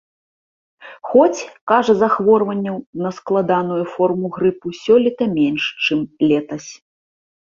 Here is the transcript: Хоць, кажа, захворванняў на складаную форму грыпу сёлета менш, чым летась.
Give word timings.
Хоць, 1.09 1.39
кажа, 1.71 1.93
захворванняў 1.99 2.77
на 3.03 3.11
складаную 3.17 3.79
форму 3.93 4.25
грыпу 4.37 4.67
сёлета 4.83 5.23
менш, 5.37 5.63
чым 5.89 5.99
летась. 6.29 6.69